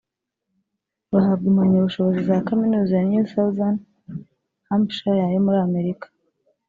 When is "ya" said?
2.99-3.05